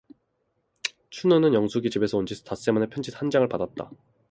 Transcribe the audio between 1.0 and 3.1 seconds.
춘우는 영숙의 집에서 온 지 닷새만에